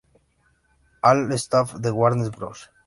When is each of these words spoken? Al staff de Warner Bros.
Al 1.03 1.31
staff 1.33 1.75
de 1.75 1.91
Warner 1.91 2.31
Bros. 2.31 2.71